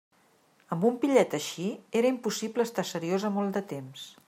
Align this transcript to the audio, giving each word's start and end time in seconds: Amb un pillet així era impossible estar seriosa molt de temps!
Amb 0.75 0.87
un 0.89 0.95
pillet 1.03 1.35
així 1.39 1.67
era 2.01 2.11
impossible 2.15 2.67
estar 2.69 2.89
seriosa 2.95 3.35
molt 3.39 3.59
de 3.59 3.67
temps! 3.77 4.11